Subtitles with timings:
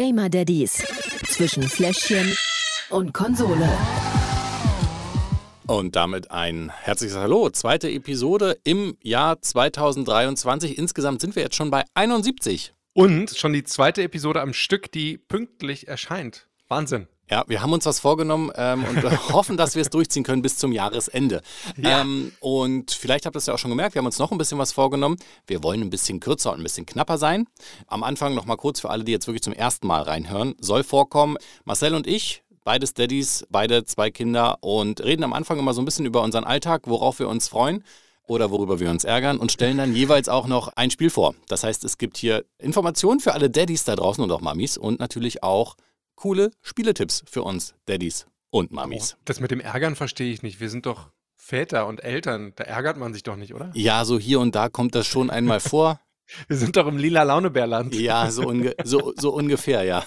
[0.00, 0.82] Gamer Daddies
[1.28, 2.34] zwischen Fläschchen
[2.88, 3.68] und Konsole.
[5.66, 7.50] Und damit ein herzliches Hallo.
[7.50, 10.78] Zweite Episode im Jahr 2023.
[10.78, 12.72] Insgesamt sind wir jetzt schon bei 71.
[12.94, 16.48] Und schon die zweite Episode am Stück, die pünktlich erscheint.
[16.68, 17.06] Wahnsinn.
[17.30, 19.02] Ja, wir haben uns was vorgenommen ähm, und
[19.32, 21.42] hoffen, dass wir es durchziehen können bis zum Jahresende.
[21.76, 22.00] Ja.
[22.00, 24.38] Ähm, und vielleicht habt ihr es ja auch schon gemerkt, wir haben uns noch ein
[24.38, 25.16] bisschen was vorgenommen.
[25.46, 27.46] Wir wollen ein bisschen kürzer und ein bisschen knapper sein.
[27.86, 30.56] Am Anfang nochmal kurz für alle, die jetzt wirklich zum ersten Mal reinhören.
[30.60, 35.72] Soll vorkommen, Marcel und ich, beides Daddies, beide zwei Kinder und reden am Anfang immer
[35.72, 37.84] so ein bisschen über unseren Alltag, worauf wir uns freuen
[38.26, 41.34] oder worüber wir uns ärgern und stellen dann jeweils auch noch ein Spiel vor.
[41.48, 44.98] Das heißt, es gibt hier Informationen für alle Daddies da draußen und auch Mamis und
[44.98, 45.76] natürlich auch
[46.20, 49.14] coole Spieletipps für uns Daddys und Mamis.
[49.16, 50.60] Oh, das mit dem Ärgern verstehe ich nicht.
[50.60, 52.52] Wir sind doch Väter und Eltern.
[52.56, 53.70] Da ärgert man sich doch nicht, oder?
[53.74, 55.98] Ja, so hier und da kommt das schon einmal vor.
[56.46, 57.92] Wir sind doch im lila Launebärland.
[57.92, 60.04] Ja, so, unge so, so ungefähr, ja.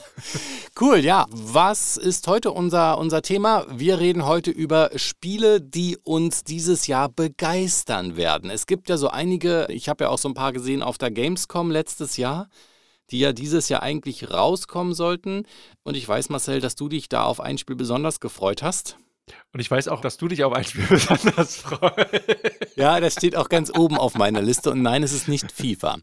[0.80, 1.26] cool, ja.
[1.28, 3.66] Was ist heute unser, unser Thema?
[3.68, 8.48] Wir reden heute über Spiele, die uns dieses Jahr begeistern werden.
[8.48, 11.10] Es gibt ja so einige, ich habe ja auch so ein paar gesehen auf der
[11.10, 12.48] Gamescom letztes Jahr
[13.12, 15.46] die ja dieses Jahr eigentlich rauskommen sollten.
[15.84, 18.96] Und ich weiß, Marcel, dass du dich da auf ein Spiel besonders gefreut hast.
[19.52, 22.76] Und ich weiß auch, dass du dich auf ein Spiel besonders freust.
[22.76, 24.70] Ja, das steht auch ganz oben auf meiner Liste.
[24.70, 25.98] Und nein, es ist nicht FIFA.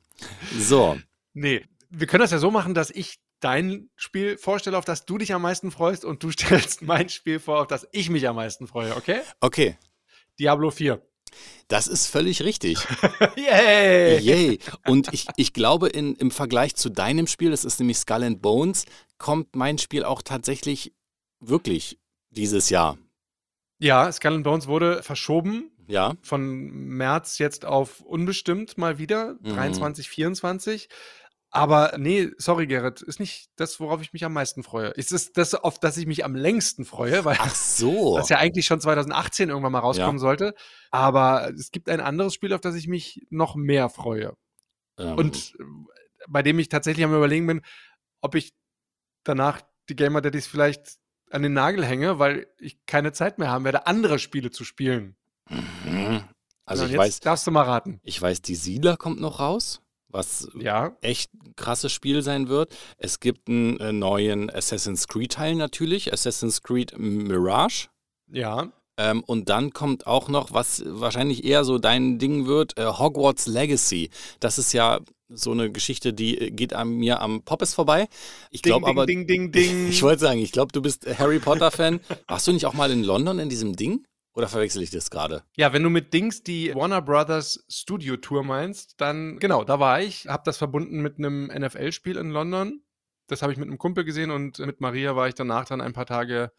[0.57, 0.97] So.
[1.33, 5.17] Nee, wir können das ja so machen, dass ich dein Spiel vorstelle, auf das du
[5.17, 8.35] dich am meisten freust und du stellst mein Spiel vor, auf das ich mich am
[8.35, 9.21] meisten freue, okay?
[9.41, 9.77] Okay.
[10.39, 11.01] Diablo 4.
[11.67, 12.77] Das ist völlig richtig.
[13.35, 14.19] Yay!
[14.19, 14.59] Yay!
[14.85, 18.41] Und ich, ich glaube, in, im Vergleich zu deinem Spiel, das ist nämlich Skull and
[18.41, 18.85] Bones,
[19.17, 20.93] kommt mein Spiel auch tatsächlich
[21.39, 21.99] wirklich
[22.29, 22.97] dieses Jahr.
[23.79, 25.71] Ja, Skull and Bones wurde verschoben.
[25.87, 26.13] Ja.
[26.21, 29.55] Von März jetzt auf unbestimmt mal wieder, mhm.
[29.55, 30.87] 23, 24.
[31.51, 34.93] Aber nee, sorry, Gerrit, ist nicht das, worauf ich mich am meisten freue.
[34.95, 38.17] Es ist das, auf das ich mich am längsten freue, weil Ach so.
[38.17, 40.19] das ja eigentlich schon 2018 irgendwann mal rauskommen ja.
[40.19, 40.53] sollte.
[40.91, 44.35] Aber es gibt ein anderes Spiel, auf das ich mich noch mehr freue.
[44.97, 45.15] Ähm.
[45.15, 45.63] Und äh,
[46.27, 47.61] bei dem ich tatsächlich am Überlegen bin,
[48.21, 48.53] ob ich
[49.23, 50.97] danach die Gamer Daddies vielleicht
[51.31, 55.15] an den Nagel hänge, weil ich keine Zeit mehr haben werde, andere Spiele zu spielen.
[55.49, 56.23] Mhm.
[56.65, 57.19] Also ja, ich weiß.
[57.21, 57.99] Darfst du mal raten?
[58.03, 60.95] Ich weiß, die Siedler kommt noch raus was ja.
[61.01, 62.75] echt ein krasses Spiel sein wird.
[62.97, 67.87] Es gibt einen äh, neuen Assassin's Creed-Teil natürlich, Assassin's Creed Mirage.
[68.31, 68.71] Ja.
[68.97, 73.47] Ähm, und dann kommt auch noch, was wahrscheinlich eher so dein Ding wird, äh, Hogwarts
[73.47, 74.09] Legacy.
[74.39, 74.99] Das ist ja
[75.29, 78.09] so eine Geschichte, die äh, geht an mir am Poppes vorbei.
[78.51, 79.05] Ich glaube aber.
[79.05, 79.87] Ding, ding, ding.
[79.87, 82.01] Ich wollte sagen, ich glaube, du bist Harry Potter-Fan.
[82.27, 84.05] Warst du nicht auch mal in London in diesem Ding?
[84.39, 85.43] Oder verwechsel ich das gerade?
[85.57, 89.99] Ja, wenn du mit Dings die Warner Brothers Studio Tour meinst, dann genau, da war
[89.99, 92.81] ich, habe das verbunden mit einem NFL-Spiel in London.
[93.27, 95.91] Das habe ich mit einem Kumpel gesehen und mit Maria war ich danach dann ein
[95.91, 96.53] paar Tage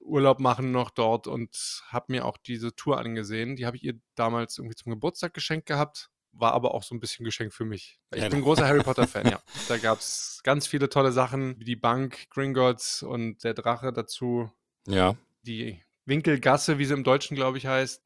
[0.00, 3.54] Urlaub machen noch dort und habe mir auch diese Tour angesehen.
[3.54, 6.98] Die habe ich ihr damals irgendwie zum Geburtstag geschenkt gehabt, war aber auch so ein
[6.98, 8.00] bisschen Geschenk für mich.
[8.16, 9.40] Ich bin großer Harry Potter-Fan, ja.
[9.68, 14.50] Da gab es ganz viele tolle Sachen, wie die Bank, Gringotts und der Drache dazu.
[14.88, 15.14] Ja.
[15.42, 18.02] Die Winkelgasse, wie sie im Deutschen, glaube ich, heißt.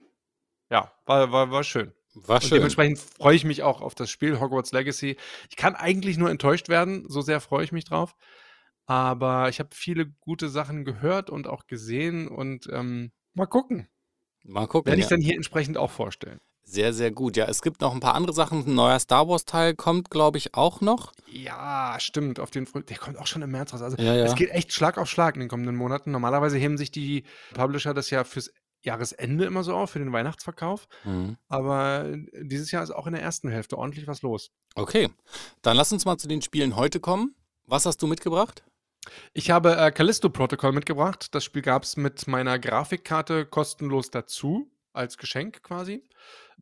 [0.71, 1.93] Ja, war, war, war schön.
[2.15, 2.57] War und schön.
[2.57, 5.17] Dementsprechend freue ich mich auch auf das Spiel Hogwarts Legacy.
[5.49, 8.17] Ich kann eigentlich nur enttäuscht werden, so sehr freue ich mich drauf.
[8.87, 13.89] Aber ich habe viele gute Sachen gehört und auch gesehen und ähm, mal gucken.
[14.43, 14.91] Mal gucken.
[14.91, 15.11] Werde ich ja.
[15.11, 16.41] dann hier entsprechend auch vorstellen.
[16.63, 17.37] Sehr, sehr gut.
[17.37, 18.65] Ja, es gibt noch ein paar andere Sachen.
[18.67, 21.13] Ein neuer Star Wars-Teil kommt, glaube ich, auch noch.
[21.27, 22.39] Ja, stimmt.
[22.39, 23.83] Auf den der kommt auch schon im März raus.
[23.83, 24.25] Also ja, ja.
[24.25, 26.13] es geht echt Schlag auf Schlag in den kommenden Monaten.
[26.13, 30.87] Normalerweise heben sich die Publisher das ja fürs Jahresende immer so auf, für den Weihnachtsverkauf.
[31.05, 31.37] Mhm.
[31.49, 32.07] Aber
[32.41, 34.51] dieses Jahr ist auch in der ersten Hälfte ordentlich was los.
[34.75, 35.09] Okay,
[35.63, 37.35] dann lass uns mal zu den Spielen heute kommen.
[37.67, 38.65] Was hast du mitgebracht?
[39.33, 41.35] Ich habe äh, Callisto Protocol mitgebracht.
[41.35, 46.03] Das Spiel gab es mit meiner Grafikkarte kostenlos dazu, als Geschenk quasi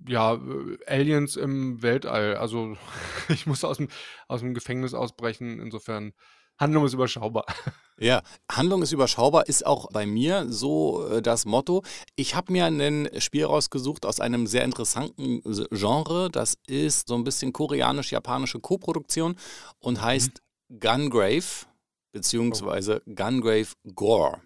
[0.06, 2.36] ja, äh, Aliens im Weltall.
[2.36, 2.76] Also
[3.28, 3.88] ich musste aus dem,
[4.28, 5.60] aus dem Gefängnis ausbrechen.
[5.60, 6.12] Insofern,
[6.58, 7.46] Handlung ist überschaubar.
[8.00, 11.82] Ja, Handlung ist überschaubar, ist auch bei mir so äh, das Motto.
[12.14, 15.42] Ich habe mir ein Spiel rausgesucht aus einem sehr interessanten
[15.72, 16.30] Genre.
[16.30, 19.34] Das ist so ein bisschen koreanisch-japanische Koproduktion
[19.80, 20.78] und heißt mhm.
[20.78, 21.66] Gungrave,
[22.12, 23.14] beziehungsweise oh.
[23.16, 24.42] Gungrave Gore.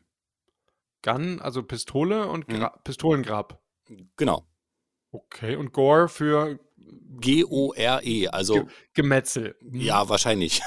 [1.02, 2.82] Gun, also Pistole und Gra mhm.
[2.84, 3.61] Pistolengrab.
[4.16, 4.46] Genau.
[5.10, 6.58] Okay, und Gore für
[7.20, 9.56] G-O-R-E, also Ge Gemetzel.
[9.60, 9.74] Hm.
[9.80, 10.62] Ja, wahrscheinlich.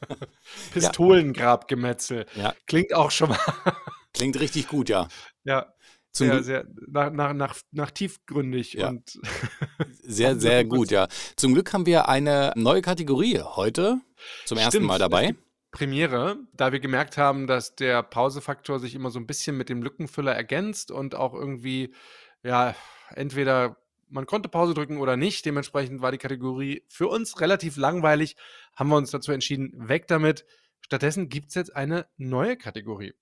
[0.72, 2.26] Pistolengrabgemetzel.
[2.34, 2.54] Ja.
[2.66, 3.38] Klingt auch schon mal.
[4.12, 5.08] Klingt richtig gut, ja.
[5.44, 5.72] Ja.
[6.12, 8.88] Zum sehr, sehr nach, nach, nach, nach tiefgründig Ja.
[8.88, 9.20] und
[10.02, 11.06] Sehr, sehr gut, ja.
[11.36, 14.00] Zum Glück haben wir eine neue Kategorie heute
[14.44, 15.26] zum ersten Stimmt, Mal es dabei.
[15.28, 19.68] gibt Premiere, da wir gemerkt haben, dass der Pausefaktor sich immer so ein bisschen mit
[19.68, 21.94] dem Lückenfüller ergänzt und auch irgendwie,
[22.42, 22.74] ja,
[23.14, 23.76] entweder
[24.08, 25.46] man konnte Pause drücken oder nicht.
[25.46, 28.36] Dementsprechend war die Kategorie für uns relativ langweilig.
[28.74, 30.44] Haben wir uns dazu entschieden, weg damit.
[30.80, 33.14] Stattdessen gibt es jetzt eine neue Kategorie.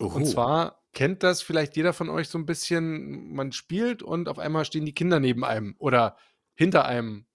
[0.00, 0.16] Uhu.
[0.16, 4.38] Und zwar kennt das vielleicht jeder von euch so ein bisschen, man spielt und auf
[4.38, 6.16] einmal stehen die Kinder neben einem oder
[6.54, 7.26] hinter einem,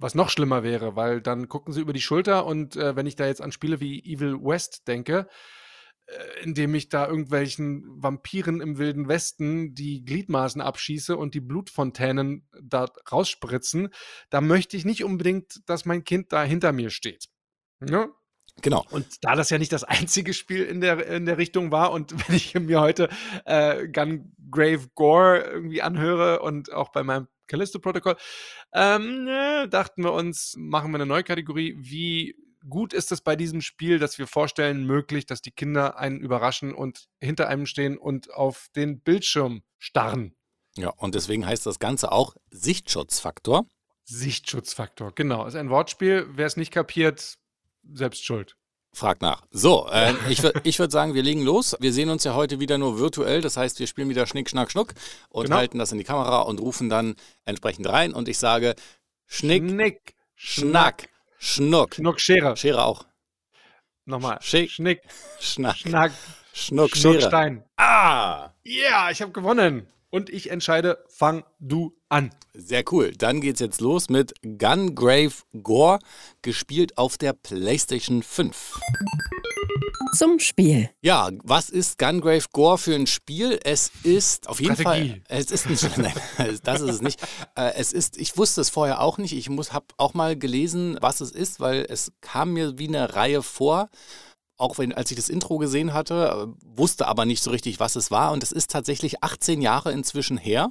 [0.00, 3.16] was noch schlimmer wäre, weil dann gucken sie über die Schulter und äh, wenn ich
[3.16, 5.28] da jetzt an Spiele wie Evil West denke,
[6.06, 12.48] äh, indem ich da irgendwelchen Vampiren im Wilden Westen die Gliedmaßen abschieße und die Blutfontänen
[12.60, 13.90] da rausspritzen,
[14.30, 17.26] da möchte ich nicht unbedingt, dass mein Kind da hinter mir steht.
[17.80, 18.10] Ne?
[18.62, 18.84] Genau.
[18.90, 22.12] Und da das ja nicht das einzige Spiel in der, in der Richtung war und
[22.28, 23.10] wenn ich mir heute
[23.44, 28.16] äh, Gungrave Gore irgendwie anhöre und auch bei meinem Callisto-Protokoll,
[28.72, 31.76] ähm, ne, dachten wir uns, machen wir eine neue Kategorie.
[31.78, 32.36] Wie
[32.68, 36.74] gut ist es bei diesem Spiel, dass wir vorstellen, möglich, dass die Kinder einen überraschen
[36.74, 40.34] und hinter einem stehen und auf den Bildschirm starren?
[40.76, 43.66] Ja, und deswegen heißt das Ganze auch Sichtschutzfaktor.
[44.04, 45.46] Sichtschutzfaktor, genau.
[45.46, 46.26] Ist ein Wortspiel.
[46.32, 47.38] Wer es nicht kapiert,
[47.92, 48.56] selbst schuld.
[48.92, 49.42] Frag nach.
[49.50, 51.76] So, äh, ich würde ich würd sagen, wir legen los.
[51.78, 53.40] Wir sehen uns ja heute wieder nur virtuell.
[53.40, 54.94] Das heißt, wir spielen wieder Schnick, Schnack, Schnuck
[55.28, 55.56] und Genau.
[55.56, 57.14] halten das in die Kamera und rufen dann
[57.44, 58.12] entsprechend rein.
[58.12, 58.74] Und ich sage
[59.26, 61.08] Schnick, Schnick, Schnack,
[61.38, 61.94] Schnuck.
[61.94, 62.56] Schnuck, Schere.
[62.56, 63.04] Schere auch.
[64.06, 64.38] Nochmal.
[64.42, 64.70] Schick.
[64.72, 65.02] Schnick,
[65.38, 66.12] Schnack, Schnack,
[66.52, 67.20] Schnuck, Schere.
[67.20, 67.64] Schnuckstein.
[67.76, 68.50] Ah!
[68.64, 69.86] Ja, ich habe gewonnen.
[70.10, 72.30] Und ich entscheide, fang du an.
[72.52, 73.12] Sehr cool.
[73.16, 76.00] Dann geht's jetzt los mit Gungrave Gore,
[76.42, 78.80] gespielt auf der PlayStation 5.
[80.16, 80.90] Zum Spiel.
[81.02, 83.60] Ja, was ist Gungrave Gore für ein Spiel?
[83.62, 85.10] Es ist auf jeden Strategie.
[85.10, 85.22] Fall.
[85.28, 85.96] Es ist nicht.
[85.96, 86.12] Nein,
[86.64, 87.22] das ist es nicht.
[87.54, 88.16] Äh, Es ist.
[88.16, 89.32] Ich wusste es vorher auch nicht.
[89.32, 93.14] Ich muss, habe auch mal gelesen, was es ist, weil es kam mir wie eine
[93.14, 93.88] Reihe vor.
[94.60, 97.96] Auch wenn, als ich das Intro gesehen hatte, äh, wusste aber nicht so richtig, was
[97.96, 98.32] es war.
[98.32, 100.68] Und es ist tatsächlich 18 Jahre inzwischen her,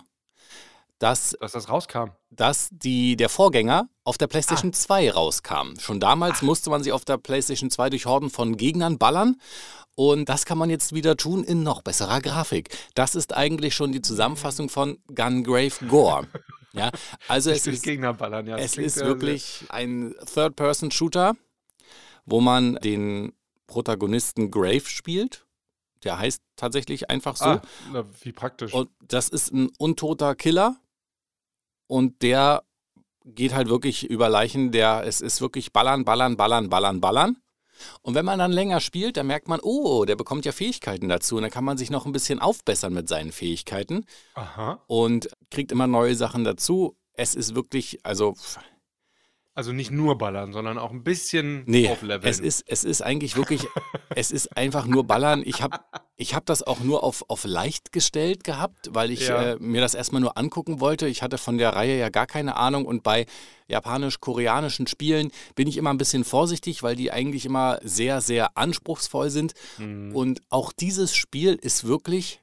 [0.99, 2.11] dass Dass das rauskam.
[2.29, 5.79] dass die, der Vorgänger auf der PlayStation 2 rauskam.
[5.79, 9.37] Schon damals musste man sie auf der PlayStation 2 durch Horden von Gegnern ballern.
[9.95, 12.69] Und das kann man jetzt wieder tun in noch besserer Grafik.
[12.95, 16.27] Das ist eigentlich schon die Zusammenfassung von Gungrave Gore.
[16.71, 16.91] Ja,
[17.27, 18.55] also es ist, Gegner ballern, ja.
[18.55, 21.33] es ist wirklich ein Third-Person-Shooter,
[22.27, 23.33] wo man den
[23.69, 25.45] Protagonisten Grave spielt.
[26.03, 27.45] Der heißt tatsächlich einfach so.
[27.45, 27.61] Ah,
[27.93, 28.73] na, wie praktisch.
[28.73, 30.77] Und das ist ein untoter Killer.
[31.87, 32.63] Und der
[33.25, 34.71] geht halt wirklich über Leichen.
[34.71, 37.37] Der, es ist wirklich ballern, ballern, ballern, ballern, ballern.
[38.01, 41.35] Und wenn man dann länger spielt, dann merkt man, oh, der bekommt ja Fähigkeiten dazu.
[41.35, 44.83] Und dann kann man sich noch ein bisschen aufbessern mit seinen Fähigkeiten Aha.
[44.87, 46.97] und kriegt immer neue Sachen dazu.
[47.13, 48.35] Es ist wirklich, also,
[49.59, 52.23] Also nicht nur ballern, sondern auch ein bisschen nee, aufleveln.
[52.23, 53.67] es ist, es ist eigentlich wirklich,
[54.15, 55.43] es ist einfach nur ballern.
[55.45, 55.77] Ich habe
[56.15, 59.51] ich hab das auch nur auf, auf leicht gestellt gehabt, weil ich Ja.
[59.51, 61.09] äh, mir das erstmal nur angucken wollte.
[61.09, 63.25] Ich hatte von der Reihe ja gar keine Ahnung und bei
[63.67, 69.29] japanisch-koreanischen Spielen bin ich immer ein bisschen vorsichtig, weil die eigentlich immer sehr, sehr anspruchsvoll
[69.29, 69.55] sind.
[69.77, 70.15] Mhm.
[70.15, 72.39] Und auch dieses Spiel ist wirklich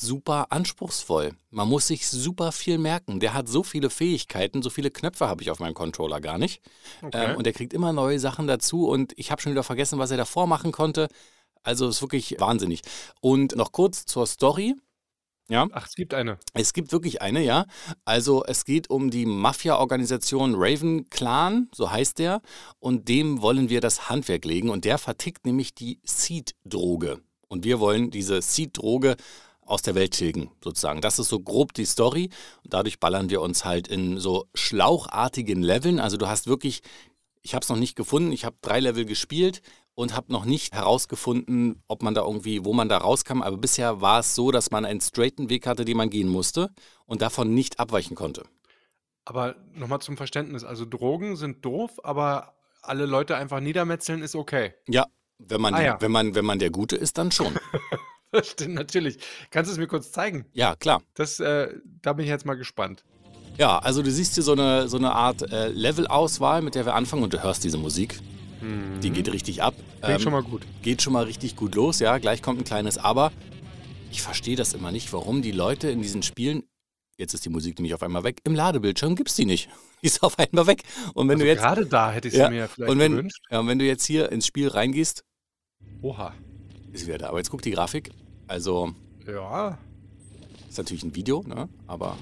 [0.00, 1.32] super anspruchsvoll.
[1.50, 3.18] Man muss sich super viel merken.
[3.20, 6.62] Der hat so viele Fähigkeiten, so viele Knöpfe habe ich auf meinem Controller gar nicht.
[7.02, 7.30] Okay.
[7.30, 10.10] Ähm, und er kriegt immer neue Sachen dazu und ich habe schon wieder vergessen, was
[10.10, 11.08] er davor machen konnte.
[11.62, 12.82] Also ist wirklich wahnsinnig.
[13.20, 14.74] Und noch kurz zur Story.
[15.50, 16.38] Ja, Ach, es gibt eine.
[16.52, 17.64] es gibt wirklich eine, ja.
[18.04, 22.42] Also es geht um die Mafia-Organisation Raven Clan, so heißt der.
[22.78, 24.68] Und dem wollen wir das Handwerk legen.
[24.68, 27.20] Und der vertickt nämlich die Seed-Droge.
[27.48, 29.16] Und wir wollen diese Seed-Droge
[29.68, 31.00] aus der Welt tilgen, sozusagen.
[31.00, 32.30] Das ist so grob die Story.
[32.64, 36.00] Und dadurch ballern wir uns halt in so schlauchartigen Leveln.
[36.00, 36.82] Also du hast wirklich,
[37.42, 39.60] ich habe es noch nicht gefunden, ich habe drei Level gespielt
[39.94, 43.42] und habe noch nicht herausgefunden, ob man da irgendwie, wo man da rauskam.
[43.42, 46.70] Aber bisher war es so, dass man einen straighten Weg hatte, den man gehen musste
[47.04, 48.44] und davon nicht abweichen konnte.
[49.24, 50.64] Aber nochmal zum Verständnis.
[50.64, 54.72] Also Drogen sind doof, aber alle Leute einfach niedermetzeln ist okay.
[54.88, 55.04] Ja,
[55.38, 56.00] wenn man, Ah, ja.
[56.00, 57.54] wenn man, wenn man der Gute ist, dann schon.
[58.44, 59.18] Stimmt natürlich.
[59.50, 60.46] Kannst du es mir kurz zeigen?
[60.52, 61.02] ja, klar.
[61.14, 61.68] Das, äh,
[62.02, 63.04] da bin ich jetzt mal gespannt.
[63.56, 66.94] Ja, also du siehst hier so eine, so eine Art äh, Levelauswahl, mit der wir
[66.94, 68.18] anfangen und du hörst diese Musik.
[69.02, 69.74] Die geht richtig ab.
[69.78, 70.00] Mhm.
[70.02, 70.62] Klingt Ähm, schon mal gut.
[70.82, 72.18] geht schon mal richtig gut los, ja.
[72.18, 73.30] Gleich kommt ein kleines Aber.
[74.10, 76.64] Ich verstehe das immer nicht, warum die Leute in diesen Spielen,
[77.18, 79.68] jetzt ist die Musik nämlich auf einmal weg, im Ladebildschirm gibt's die nicht.
[80.02, 80.82] Die ist auf einmal weg.
[81.14, 81.60] Und wenn Also du jetzt.
[81.60, 83.42] gerade da hätte ich Ja, sie mir vielleicht und wenn, gewünscht.
[83.50, 85.24] ja, und wenn du jetzt hier ins Spiel reingehst,
[86.02, 86.34] Oha.
[86.92, 87.28] ist wieder da.
[87.30, 88.10] Aber jetzt guck die Grafik.
[88.48, 88.94] Also,
[89.26, 89.78] Ja.
[90.68, 91.68] Ist natürlich ein Video, ne?
[91.86, 92.16] aber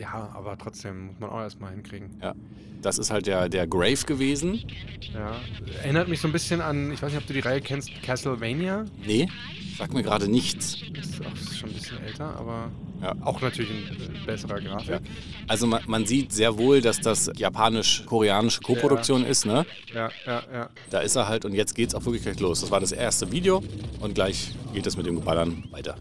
[0.00, 2.10] Ja, aber trotzdem muss man auch erstmal hinkriegen.
[2.22, 2.34] ja,
[2.80, 4.64] das ist halt der, der Grave gewesen.
[5.12, 5.36] Ja.
[5.82, 8.86] Erinnert mich so ein bisschen an, ich weiß nicht, ob du die Reihe kennst, Castlevania.
[9.06, 9.28] Nee,
[9.76, 10.76] sagt mir gerade nichts.
[10.98, 12.70] Ist auch schon ein bisschen älter, aber
[13.02, 13.14] Ja.
[13.22, 14.88] auch natürlich in äh, besserer Grafik.
[14.90, 15.00] Ja.
[15.48, 19.66] Also man, man sieht sehr wohl, dass das japanisch-koreanische Koproduktion ist, ne?
[19.94, 20.70] Ja, ja, ja.
[20.88, 22.62] Da ist er halt und jetzt geht's auch wirklich gleich los.
[22.62, 23.62] Das war das erste Video
[24.00, 25.96] und gleich geht es mit dem Geballern weiter.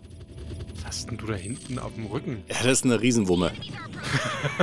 [0.79, 2.43] Was hast denn du da hinten auf dem Rücken?
[2.47, 3.51] Ja, das ist eine Riesenwumme.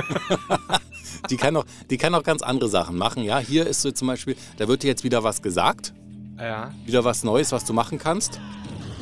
[1.29, 3.23] die, kann auch, die kann auch ganz andere Sachen machen.
[3.23, 5.93] Ja, hier ist so zum Beispiel, da wird dir jetzt wieder was gesagt,
[6.39, 6.71] Ja.
[6.85, 8.39] wieder was Neues, was du machen kannst.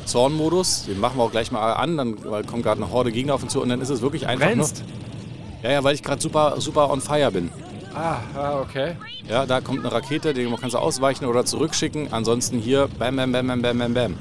[0.04, 3.42] Zornmodus, den machen wir auch gleich mal an, dann kommt gerade eine Horde Gegner auf
[3.42, 4.84] uns zu und dann ist es wirklich einfach Rennst?
[4.84, 5.64] nur.
[5.64, 7.50] Ja, ja, weil ich gerade super, super on fire bin.
[7.92, 8.94] Ah, ah, okay.
[9.28, 12.12] Ja, da kommt eine Rakete, die kannst du ausweichen oder zurückschicken.
[12.12, 14.14] Ansonsten hier, bam, bam, bam, bam, bam, bam, bam.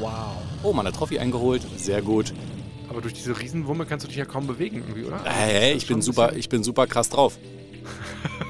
[0.00, 0.43] Wow.
[0.64, 2.32] Oh, mal eine Trophy eingeholt, sehr gut.
[2.88, 5.20] Aber durch diese Riesenwumme kannst du dich ja kaum bewegen irgendwie, oder?
[5.24, 7.38] Hey, ich bin super, ich bin super krass drauf.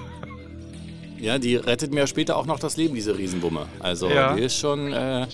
[1.19, 3.67] ja, die rettet mir später auch noch das Leben, diese Riesenwumme.
[3.81, 4.35] Also Ja.
[4.37, 5.27] die ist schon, äh,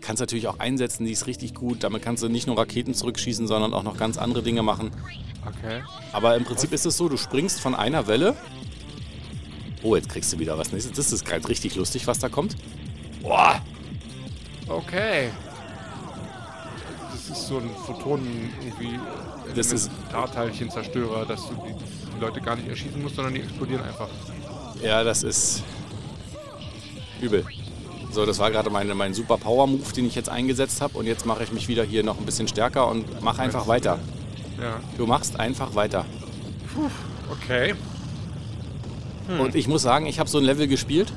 [0.00, 1.82] kannst natürlich auch einsetzen, die ist richtig gut.
[1.82, 4.90] Damit kannst du nicht nur Raketen zurückschießen, sondern auch noch ganz andere Dinge machen.
[5.44, 5.82] Okay.
[6.12, 8.36] Aber im Prinzip ist es so, du springst von einer Welle.
[9.82, 10.92] Oh, jetzt kriegst du wieder was nächstes.
[10.96, 12.54] Das ist gerade richtig lustig, was da kommt.
[13.22, 13.60] Boah.
[14.68, 15.30] Okay.
[17.30, 18.98] Das ist so ein Photonen irgendwie
[19.54, 19.90] Das ist-
[20.34, 21.74] Teilchenzerstörer, dass du die,
[22.16, 24.08] die Leute gar nicht erschießen musst, sondern die explodieren einfach.
[24.82, 25.62] Ja, das ist
[27.20, 27.44] übel.
[28.10, 30.98] So, das war gerade meine, mein super Power-Move, den ich jetzt eingesetzt habe.
[30.98, 34.00] Und jetzt mache ich mich wieder hier noch ein bisschen stärker und mache einfach weiter.
[34.60, 34.80] Ja.
[34.98, 36.04] Du machst einfach weiter.
[37.30, 37.74] Okay.
[39.28, 39.40] Hm.
[39.40, 41.12] Und ich muss sagen, ich habe so ein Level gespielt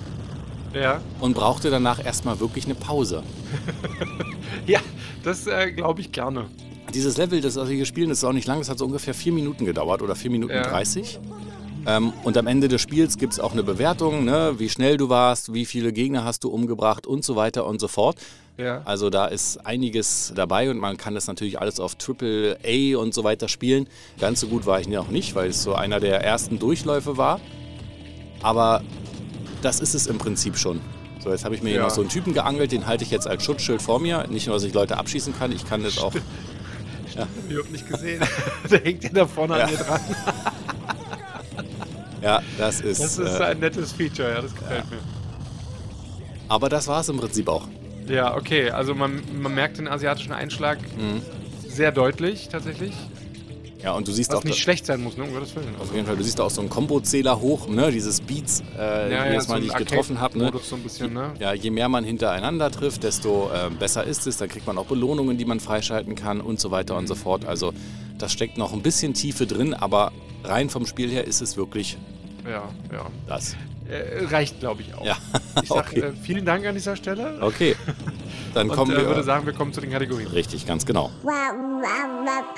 [0.75, 1.01] Ja.
[1.19, 3.23] und brauchte danach erstmal wirklich eine Pause.
[4.67, 4.79] Ja,
[5.23, 6.49] das äh, glaube ich gerne.
[6.93, 9.33] Dieses Level, das ich gespielt das ist auch nicht lang, das hat so ungefähr vier
[9.33, 10.63] Minuten gedauert oder vier Minuten Ja.
[10.63, 11.19] 30.
[11.85, 15.09] Ähm, und am Ende des Spiels gibt es auch eine Bewertung, ne, wie schnell du
[15.09, 18.17] warst, wie viele Gegner hast du umgebracht und so weiter und so fort.
[18.57, 18.81] Ja.
[18.85, 23.13] Also da ist einiges dabei und man kann das natürlich alles auf Triple A und
[23.13, 23.87] so weiter spielen.
[24.19, 27.39] Ganz so gut war ich noch nicht, weil es so einer der ersten Durchläufe war.
[28.43, 28.83] Aber
[29.61, 30.79] das ist es im Prinzip schon.
[31.23, 31.83] So, jetzt habe ich mir hier Ja.
[31.85, 34.25] noch so einen Typen geangelt, den halte ich jetzt als Schutzschild vor mir.
[34.29, 36.13] Nicht nur, dass ich Leute abschießen kann, ich kann das auch.
[37.15, 38.23] Ich habe nicht gesehen.
[38.71, 39.65] Der hängt ja da vorne Ja.
[39.65, 40.01] an mir dran.
[42.23, 43.03] Ja, das ist.
[43.03, 44.97] Das ist äh, ein nettes Feature, ja, das gefällt mir.
[46.47, 47.67] aber das war es im Prinzip auch.
[48.07, 51.21] Ja, okay, also man, man merkt den asiatischen Einschlag Mhm.
[51.67, 52.93] sehr deutlich tatsächlich.
[53.83, 54.43] Ja, und du siehst Was auch.
[54.45, 55.23] nicht da- schlecht sein muss, ne?
[55.25, 55.75] Um Gottes Willen.
[55.79, 57.91] auf jeden Fall, du siehst auch so einen Kombo-Zähler hoch, ne?
[57.91, 60.37] Dieses Beats, äh, jedes Mal, die ich getroffen habe.
[60.37, 60.51] Ne?
[60.63, 61.33] So ein bisschen, ne?
[61.39, 64.37] Ja, je mehr man hintereinander trifft, desto äh, besser ist es.
[64.37, 67.45] Dann kriegt man auch Belohnungen, die man freischalten kann und so weiter und so fort.
[67.45, 67.73] Also
[68.17, 70.11] das steckt noch ein bisschen Tiefe drin, aber
[70.45, 71.97] rein vom Spiel her ist es wirklich
[72.45, 73.05] Ja, ja.
[73.27, 73.55] das.
[73.89, 75.05] Äh, reicht, glaube ich, auch.
[75.05, 75.17] Ja,
[75.61, 75.99] Ich sag okay.
[75.99, 77.37] äh, vielen Dank an dieser Stelle.
[77.41, 77.75] Okay,
[78.53, 79.07] dann Und kommen äh, wir.
[79.07, 80.29] würde sagen, wir kommen zu den Kategorien.
[80.29, 81.11] Richtig, ganz genau.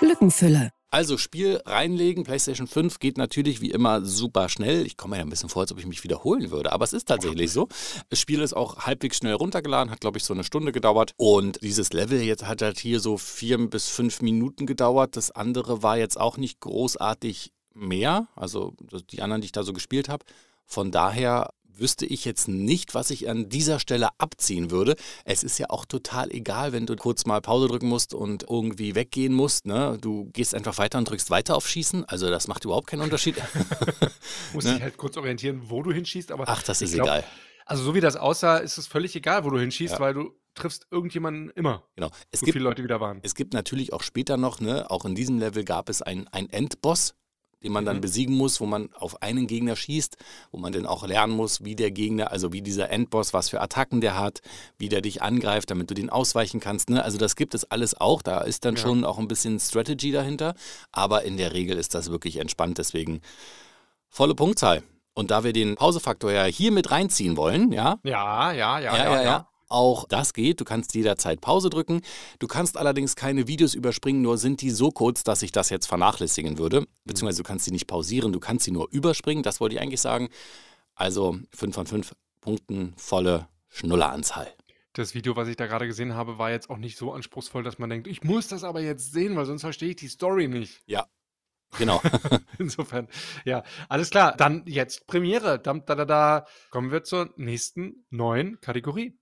[0.02, 0.70] Lückenfüller.
[0.96, 4.86] Also Spiel reinlegen, PlayStation 5 geht natürlich wie immer super schnell.
[4.86, 6.94] Ich komme mir ja ein bisschen vor, als ob ich mich wiederholen würde, aber es
[6.94, 7.68] ist tatsächlich so.
[8.10, 11.12] Das Spiel ist auch halbwegs schnell runtergeladen, hat glaube ich so eine Stunde gedauert.
[11.18, 15.18] Und dieses Level jetzt hat halt hier so vier bis fünf Minuten gedauert.
[15.18, 18.74] Das andere war jetzt auch nicht großartig mehr, also
[19.12, 20.24] die anderen, die ich da so gespielt habe.
[20.64, 24.96] Von daher wüsste ich jetzt nicht, was ich an dieser Stelle abziehen würde.
[25.24, 28.96] Es ist ja auch total egal, wenn du kurz mal Pause drücken musst und irgendwie
[28.96, 29.66] weggehen musst.
[29.66, 29.98] Ne?
[30.02, 32.06] Du gehst einfach weiter und drückst weiter auf Schießen.
[32.06, 33.36] Also das macht überhaupt keinen Unterschied.
[34.54, 34.74] Muss Ne?
[34.74, 37.24] dich halt kurz orientieren, wo du hinschießt, aber Ach, das ist glaub, egal.
[37.66, 40.00] Also so wie das aussah, ist es völlig egal, wo du hinschießt, Ja.
[40.00, 42.10] weil du triffst irgendjemanden immer, Genau.
[42.32, 43.20] Es so gibt, viele Leute wieder waren.
[43.24, 47.16] es gibt natürlich auch später noch, ne, auch in diesem Level gab es einen Endboss,
[47.64, 48.02] den man dann Mhm.
[48.02, 50.18] besiegen muss, wo man auf einen Gegner schießt,
[50.52, 53.60] wo man dann auch lernen muss, wie der Gegner, also wie dieser Endboss, was für
[53.62, 54.42] Attacken der hat,
[54.78, 56.90] wie der dich angreift, damit du den ausweichen kannst.
[56.90, 57.04] Ne?
[57.04, 58.22] Also das gibt es alles auch.
[58.22, 58.82] Da ist dann Ja.
[58.82, 60.54] schon auch ein bisschen Strategy dahinter.
[60.92, 62.78] Aber in der Regel ist das wirklich entspannt.
[62.78, 63.22] Deswegen
[64.10, 64.84] volle Punktzahl.
[65.14, 69.14] Und da wir den Pausefaktor ja hier mit reinziehen wollen, ja, Ja, ja, ja, ja,
[69.16, 69.48] ja, ja.
[69.76, 70.62] Auch das geht.
[70.62, 72.00] Du kannst jederzeit Pause drücken.
[72.40, 75.88] Du kannst allerdings keine Videos überspringen, nur sind die so kurz, dass ich das jetzt
[75.88, 76.88] vernachlässigen würde.
[77.04, 79.44] Beziehungsweise du kannst sie nicht pausieren, du kannst sie nur überspringen.
[79.44, 80.30] Das wollte ich eigentlich sagen.
[80.96, 84.48] Also 5 von 5 Punkten, volle Schnulleranzahl.
[84.94, 87.78] Das Video, was ich da gerade gesehen habe, war jetzt auch nicht so anspruchsvoll, dass
[87.78, 90.84] man denkt, ich muss das aber jetzt sehen, weil sonst verstehe ich die Story nicht.
[90.86, 91.06] Ja,
[91.78, 92.02] genau.
[92.60, 93.10] Insofern,
[93.44, 94.38] ja, alles klar.
[94.38, 95.60] Dann jetzt Premiere.
[95.60, 96.46] Da, da, da, da.
[96.70, 99.20] Kommen wir zur nächsten neuen Kategorie.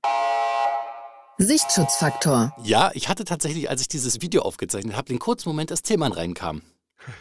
[1.37, 2.55] Sichtschutzfaktor.
[2.63, 6.11] Ja, ich hatte tatsächlich, als ich dieses Video aufgezeichnet habe, den kurzen Moment, dass Tillmann
[6.11, 6.61] reinkam.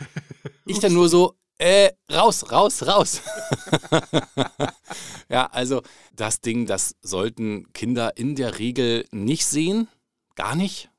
[0.67, 3.23] ich dann nur so, äh, raus, raus, raus.
[5.29, 5.83] ja, also
[6.15, 9.89] das Ding, das sollten Kinder in der Regel nicht sehen.
[10.35, 10.91] Gar nicht.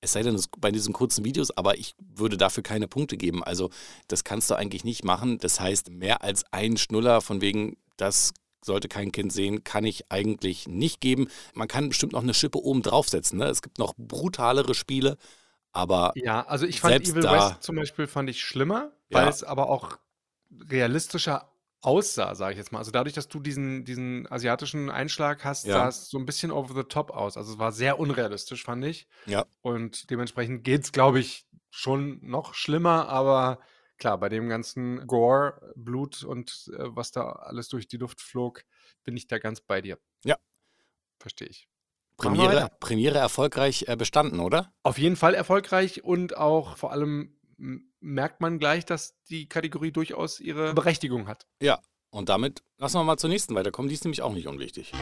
[0.00, 3.44] Es sei denn, es bei diesen kurzen Videos, aber ich würde dafür keine Punkte geben.
[3.44, 3.70] Also,
[4.08, 5.38] das kannst du eigentlich nicht machen.
[5.38, 8.32] Das heißt, mehr als ein Schnuller von wegen, das
[8.64, 11.28] sollte kein Kind sehen, kann ich eigentlich nicht geben.
[11.54, 13.38] Man kann bestimmt noch eine Schippe oben draufsetzen.
[13.38, 13.46] Ne?
[13.46, 15.16] Es gibt noch brutalere Spiele,
[15.72, 19.28] aber Ja, also ich fand Evil da, West zum Beispiel fand ich schlimmer, weil ja,
[19.28, 19.98] es aber auch
[20.70, 22.78] realistischer aussah, sage ich jetzt mal.
[22.78, 26.52] Also dadurch, dass du diesen, diesen asiatischen Einschlag hast, sah ja, es so ein bisschen
[26.52, 27.36] over the top aus.
[27.36, 29.08] Also es war sehr unrealistisch, fand ich.
[29.26, 29.44] ja.
[29.62, 33.58] Und dementsprechend geht es, glaube ich, schon noch schlimmer, aber
[34.02, 38.64] klar, bei dem ganzen Gore, Blut und äh, was da alles durch die Luft flog,
[39.04, 39.96] bin ich da ganz bei dir.
[40.24, 40.36] Ja,
[41.20, 41.68] Verstehe ich.
[42.16, 42.68] Premiere.
[42.80, 44.72] Premiere erfolgreich äh, bestanden, oder?
[44.82, 47.38] Auf jeden Fall erfolgreich und auch vor allem
[48.00, 51.46] merkt man gleich, dass die Kategorie durchaus ihre Berechtigung hat.
[51.60, 51.80] Ja.
[52.10, 53.88] Und damit lassen wir mal zur nächsten weiterkommen.
[53.88, 54.92] Die ist nämlich auch nicht unwichtig.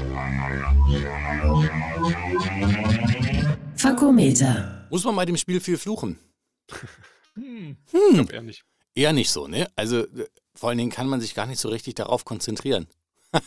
[3.76, 4.86] Fakometer.
[4.90, 6.18] Muss man bei dem Spiel viel fluchen?
[7.36, 8.64] Hm, ich Hm, glaube eher nicht.
[8.94, 9.68] Eher nicht so, ne?
[9.76, 12.88] Also äh, vor allen Dingen kann man sich gar nicht so richtig darauf konzentrieren.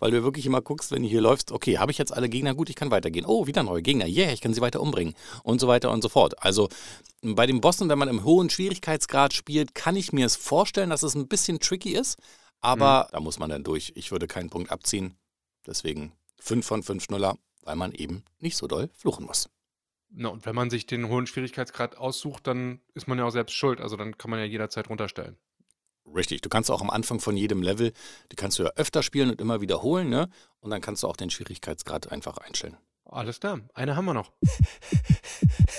[0.00, 2.54] Weil du wirklich immer guckst, wenn du hier läufst, okay, habe ich jetzt alle Gegner
[2.54, 3.24] gut, ich kann weitergehen.
[3.24, 5.14] Oh, wieder neue Gegner, yeah, ich kann sie weiter umbringen
[5.44, 6.42] und so weiter und so fort.
[6.42, 6.68] Also
[7.22, 11.02] bei den Bossen, wenn man im hohen Schwierigkeitsgrad spielt, kann ich mir es vorstellen, dass
[11.02, 12.18] es ein bisschen tricky ist,
[12.60, 13.92] aber da muss man dann durch.
[13.94, 15.16] Ich würde keinen Punkt abziehen,
[15.66, 19.48] deswegen 5 von 5 Schnuller, weil man eben nicht so doll fluchen muss.
[20.12, 23.54] Na, und wenn man sich den hohen Schwierigkeitsgrad aussucht, dann ist man ja auch selbst
[23.54, 23.80] schuld.
[23.80, 25.36] Also dann kann man ja jederzeit runterstellen.
[26.14, 27.92] Richtig, du kannst auch am Anfang von jedem Level,
[28.32, 30.28] die kannst du ja öfter spielen und immer wiederholen, ne?
[30.58, 32.76] Und dann kannst du auch den Schwierigkeitsgrad einfach einstellen.
[33.04, 33.60] Alles klar.
[33.74, 34.32] Eine haben wir noch.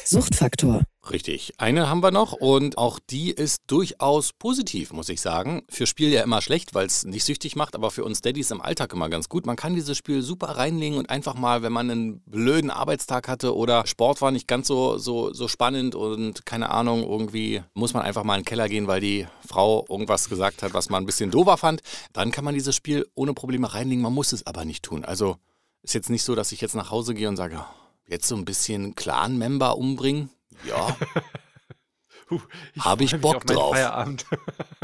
[0.06, 0.84] Suchtfaktor.
[1.10, 5.64] Richtig, eine haben wir noch und auch die ist durchaus positiv, muss ich sagen.
[5.68, 8.62] Für Spiel ja immer schlecht, weil es nicht süchtig macht, aber für uns Daddys im
[8.62, 9.48] Alltag immer ganz gut.
[9.48, 13.56] Man kann dieses Spiel super reinlegen und einfach mal, wenn man einen blöden Arbeitstag hatte
[13.56, 18.04] oder Sport war nicht ganz so, so, so spannend und keine Ahnung, irgendwie muss man
[18.04, 21.08] einfach mal in den Keller gehen, weil die Frau irgendwas gesagt hat, was man ein
[21.08, 21.82] bisschen doofer fand,
[22.14, 24.04] dann kann man dieses Spiel ohne Probleme reinlegen.
[24.04, 25.04] Man muss es aber nicht tun.
[25.04, 25.38] Also
[25.82, 27.66] ist jetzt nicht so, dass ich jetzt nach Hause gehe und sage,
[28.08, 30.30] jetzt so ein bisschen Clan-Member umbringen.
[30.66, 30.96] Ja,
[32.80, 33.76] habe ich Bock drauf.
[33.76, 34.26] Feierabend.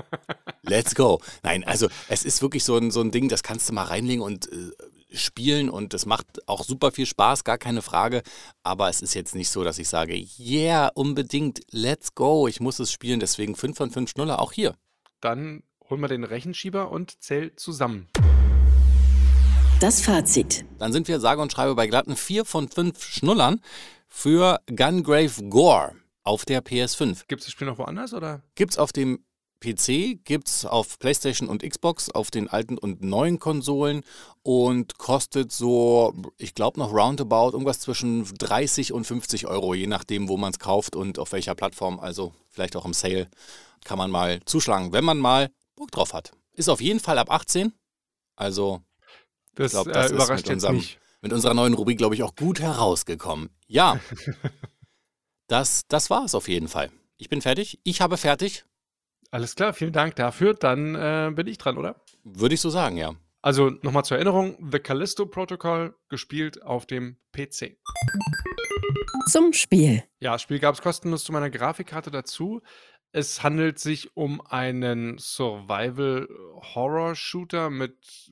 [0.64, 1.22] Let's go.
[1.44, 4.22] Nein, also es ist wirklich so ein, so ein Ding, das kannst du mal reinlegen
[4.22, 4.72] und äh,
[5.14, 8.22] spielen und das macht auch super viel Spaß, gar keine Frage.
[8.64, 12.80] Aber es ist jetzt nicht so, dass ich sage, yeah, unbedingt, let's go, ich muss
[12.80, 13.20] es spielen.
[13.20, 14.76] Deswegen 5 von 5 Schnuller auch hier.
[15.22, 18.10] Dann holen wir den Rechenschieber und zähl zusammen.
[19.80, 20.66] Das Fazit.
[20.80, 23.62] Dann sind wir sage und schreibe bei glatten 4 von 5 Schnullern
[24.08, 27.26] für Gungrave Gore auf der PS5.
[27.28, 28.42] Gibt es das Spiel noch woanders oder?
[28.56, 29.24] Gibt's auf dem
[29.60, 34.04] PC, gibt's auf PlayStation und Xbox, auf den alten und neuen Konsolen
[34.44, 40.30] und kostet so, ich glaube noch roundabout irgendwas zwischen 30 und 50 Euro, je nachdem,
[40.30, 42.00] wo man es kauft und auf welcher Plattform.
[42.00, 43.30] Also vielleicht auch im Sale
[43.84, 46.32] kann man mal zuschlagen, wenn man mal Bock drauf hat.
[46.54, 47.74] Ist auf jeden Fall ab 18.
[48.36, 48.82] Also
[49.52, 51.00] ich Das glaube, äh, das ist überrascht mit, jetzt unserem, nicht.
[51.28, 53.50] Mit unserer neuen Rubrik, glaube ich, auch gut herausgekommen.
[53.68, 54.00] Ja,
[55.48, 56.90] das, das war es auf jeden Fall.
[57.18, 57.82] Ich bin fertig.
[57.84, 58.64] Ich habe fertig.
[59.30, 60.54] Alles klar, vielen Dank dafür.
[60.54, 61.98] Dann äh, bin ich dran, oder?
[62.24, 63.14] Würde ich so sagen, ja.
[63.42, 67.76] Also nochmal zur Erinnerung: The Callisto Protocol gespielt auf dem PC.
[69.30, 70.06] Zum Spiel.
[70.22, 72.62] Ja, das Spiel gab es kostenlos zu meiner Grafikkarte dazu.
[73.12, 78.32] Es handelt sich um einen Survival-Horror-Shooter mit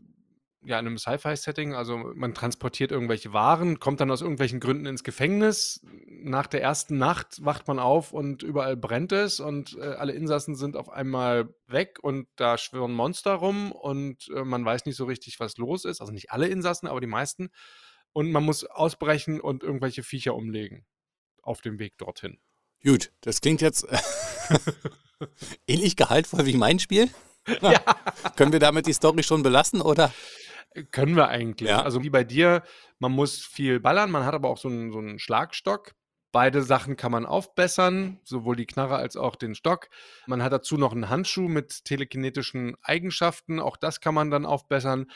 [0.66, 1.74] ja, einem Sci-Fi-Setting.
[1.74, 5.82] Also man transportiert irgendwelche Waren, kommt dann aus irgendwelchen Gründen ins Gefängnis.
[6.08, 10.56] Nach der ersten Nacht wacht man auf und überall brennt es und äh, alle Insassen
[10.56, 15.06] sind auf einmal weg und da schwirren Monster rum und äh, man weiß nicht so
[15.06, 16.02] richtig, was los ist.
[16.02, 17.50] Also nicht alle Insassen, aber die meisten.
[18.12, 20.86] Und man muss ausbrechen und irgendwelche Viecher umlegen
[21.42, 22.40] auf dem Weg dorthin.
[22.84, 23.86] Gut, das klingt jetzt
[25.68, 27.10] ähnlich gehaltvoll wie mein Spiel.
[27.62, 27.80] Ja.
[28.36, 30.12] Können wir damit die Story schon belassen oder?
[30.92, 31.70] Können wir eigentlich.
[31.70, 31.82] Ja.
[31.84, 32.64] Also wie bei dir,
[33.00, 35.94] man muss viel ballern, man hat aber auch so einen, so einen Schlagstock.
[36.32, 39.88] Beide Sachen kann man aufbessern, sowohl die Knarre als auch den Stock.
[40.28, 45.10] Man hat dazu noch einen Handschuh mit telekinetischen Eigenschaften, auch das kann man dann aufbessern.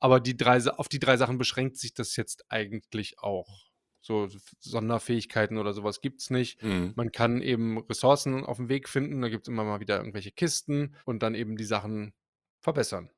[0.00, 3.66] Aber die drei, auf die drei Sachen beschränkt sich das jetzt eigentlich auch.
[4.00, 4.28] So
[4.60, 6.60] Sonderfähigkeiten oder sowas gibt es nicht.
[6.62, 6.92] Hm.
[6.96, 10.32] Man kann eben Ressourcen auf dem Weg finden, da gibt es immer mal wieder irgendwelche
[10.32, 12.12] Kisten und dann eben die Sachen
[12.60, 13.10] verbessern.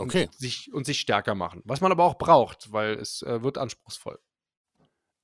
[0.00, 0.26] Okay.
[0.26, 1.62] Und sich, und sich stärker machen.
[1.64, 4.18] Was man aber auch braucht, weil es äh, wird anspruchsvoll.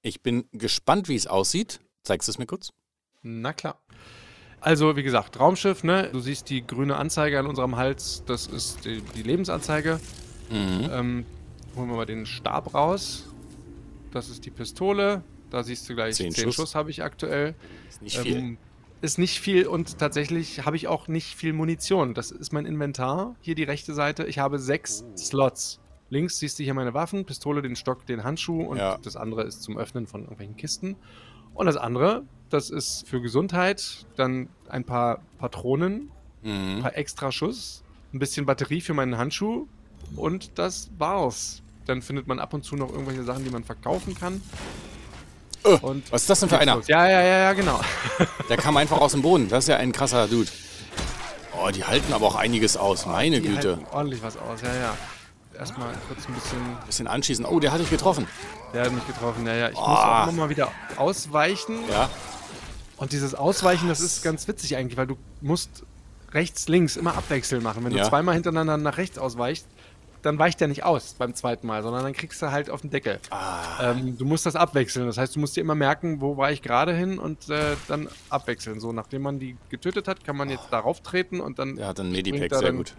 [0.03, 1.81] Ich bin gespannt, wie es aussieht.
[2.03, 2.73] Zeigst du es mir kurz?
[3.23, 3.83] Na klar.
[4.61, 6.11] Also, wie gesagt, Raumschiff, ne?
[6.13, 8.23] Du siehst die grüne Anzeige an unserem Hals.
[8.27, 10.01] Das ist die, die Lebensanzeige.
[10.51, 10.91] Mhm.
[10.93, 11.27] Ähm,
[11.75, 13.25] holen wir mal den Stab raus.
[14.13, 15.25] Das ist die Pistole.
[15.51, 16.55] Da siehst du gleich Zehn 10 Schuss.
[16.55, 17.55] Schuss, habe ich aktuell.
[17.89, 18.59] Ist nicht viel.
[19.03, 22.15] Ist nicht viel und tatsächlich habe ich auch nicht viel Munition.
[22.15, 23.37] Das ist mein Inventar.
[23.41, 24.25] Hier die rechte Seite.
[24.25, 25.17] Ich habe sechs Oh.
[25.17, 25.81] Slots.
[26.09, 28.97] Links siehst du hier meine Waffen, Pistole, den Stock, den Handschuh und Ja.
[29.03, 30.97] das andere ist zum Öffnen von irgendwelchen Kisten.
[31.53, 36.11] Und das andere, das ist für Gesundheit, dann ein paar Patronen,
[36.45, 36.83] ein Mhm.
[36.83, 37.83] paar extra Schuss,
[38.15, 39.67] ein bisschen Batterie für meinen Handschuh
[40.15, 41.63] und das war's.
[41.87, 44.41] Dann findet man ab und zu noch irgendwelche Sachen, die man verkaufen kann.
[45.67, 46.81] Äh, Und Was ist das denn für einer?
[46.87, 47.81] Ja, ja, ja, ja, genau.
[48.49, 49.49] Der kam einfach aus dem Boden.
[49.49, 50.51] Das ist ja ein krasser Dude.
[51.59, 53.07] Oh, die halten aber auch einiges aus.
[53.07, 53.77] Meine Die Güte.
[53.77, 54.97] halten ordentlich was aus, ja, ja.
[55.59, 56.59] Erstmal kurz ein bisschen.
[56.87, 57.47] Bisschen anschießen.
[57.47, 58.27] Oh, der hat dich getroffen.
[58.75, 59.69] Der hat mich getroffen, ja, ja.
[59.69, 59.91] Ich muss Oh.
[59.91, 61.77] auch immer mal wieder ausweichen.
[61.91, 62.11] Ja.
[62.99, 65.71] Und dieses Ausweichen, das ist ganz witzig eigentlich, weil du musst
[66.33, 67.85] rechts, links immer abwechseln machen.
[67.85, 68.03] Wenn Ja.
[68.05, 69.67] du zweimal hintereinander nach rechts ausweichst,
[70.27, 72.91] dann weicht der nicht aus beim zweiten Mal, sondern dann kriegst du halt auf den
[72.91, 73.21] Deckel.
[73.31, 75.07] Ah, Ähm, du musst das abwechseln.
[75.07, 78.09] Das heißt, du musst dir immer merken, wo war ich gerade hin und äh, dann
[78.29, 78.81] abwechseln.
[78.81, 82.13] So, nachdem man die getötet hat, kann man jetzt darauf treten und dann einen springt
[82.13, 82.49] Medipack.
[82.51, 82.95] da Sehr dann gut.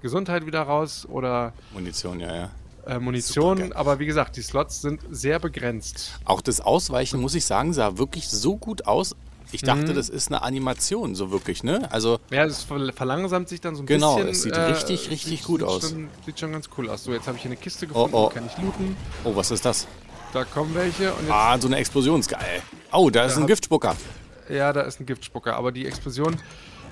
[0.00, 2.50] Gesundheit wieder raus oder Munition, ja, ja.
[2.86, 3.72] äh, Munition.
[3.72, 6.18] Aber wie gesagt, die Slots sind sehr begrenzt.
[6.24, 9.14] Auch das Ausweichen, muss ich sagen, sah wirklich so gut aus.
[9.52, 9.94] Ich dachte, Mhm.
[9.94, 11.86] das ist eine Animation, so wirklich, ne?
[11.92, 14.28] Also, Ja, es ver- verlangsamt sich dann so ein Genau, bisschen.
[14.30, 15.90] es sieht richtig, richtig sieht- gut sieht aus.
[15.90, 17.04] Schon, sieht schon ganz cool aus.
[17.04, 18.28] So, jetzt habe ich hier eine Kiste Oh, gefunden, oh.
[18.30, 18.96] kann ich looten.
[19.24, 19.86] oh, was ist das?
[20.32, 22.62] Da kommen welche und jetzt, Ah, so eine Explosion ist geil.
[22.92, 23.94] Oh, da ist Da ein hab- Giftspucker.
[24.48, 25.54] ja, da ist ein Giftspucker.
[25.56, 26.36] Aber die Explosion,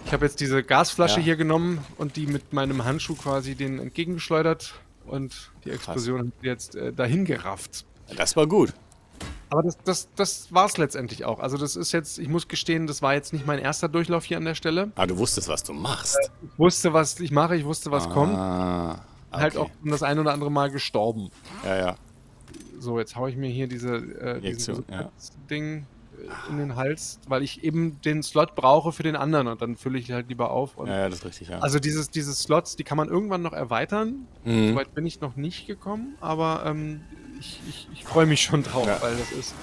[0.05, 1.25] ich habe jetzt diese Gasflasche Ja.
[1.25, 4.75] hier genommen und die mit meinem Handschuh quasi den entgegengeschleudert
[5.07, 7.87] und die Explosion hat jetzt äh, dahin gerafft.
[8.16, 8.75] Das war gut.
[9.51, 11.41] Aber das, das, das war es letztendlich auch.
[11.41, 14.37] Also das ist jetzt, ich muss gestehen, das war jetzt nicht mein erster Durchlauf hier
[14.37, 14.93] an der Stelle.
[14.95, 16.17] Ah, du wusstest, was du machst.
[16.43, 18.35] Ich wusste, was ich mache, ich wusste, was kommt.
[18.35, 19.43] Ah, okay.
[19.43, 21.31] Halt auch das ein oder andere Mal gestorben.
[21.65, 21.97] Ja, ja.
[22.79, 25.11] So, jetzt haue ich mir hier diese äh, Injektion, ja.
[25.51, 25.85] Ding
[26.49, 29.99] in den Hals, weil ich eben den Slot brauche für den anderen und dann fülle
[29.99, 30.77] ich halt lieber auf.
[30.77, 31.59] Und Ja, ja, das ist richtig, ja.
[31.59, 34.27] Also dieses, diese Slots, die kann man irgendwann noch erweitern.
[34.45, 34.71] Mhm.
[34.71, 37.03] Soweit bin ich noch nicht gekommen, aber ähm,
[37.40, 39.00] ich, ich, ich freue mich schon drauf, Ja.
[39.00, 39.48] weil das ist.
[39.50, 39.55] So,